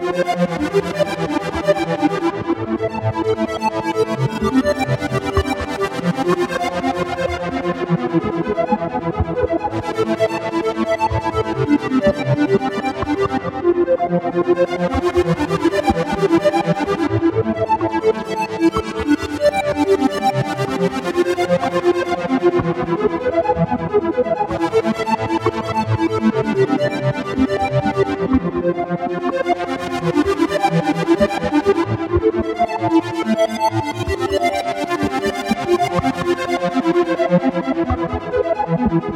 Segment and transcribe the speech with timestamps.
[0.00, 0.27] Thank